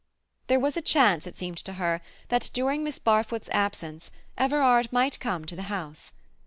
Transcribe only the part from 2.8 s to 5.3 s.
Miss Barfoot's absence Everard might